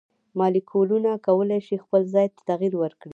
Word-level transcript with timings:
مالیکولونه 0.39 1.11
کولی 1.27 1.59
شي 1.67 1.75
خپل 1.83 2.01
ځای 2.13 2.27
ته 2.33 2.41
تغیر 2.49 2.73
ورکړي. 2.79 3.09